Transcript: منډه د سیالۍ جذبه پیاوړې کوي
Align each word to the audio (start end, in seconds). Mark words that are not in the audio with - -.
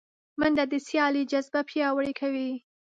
منډه 0.39 0.65
د 0.71 0.73
سیالۍ 0.87 1.23
جذبه 1.31 1.61
پیاوړې 1.69 2.13
کوي 2.19 2.51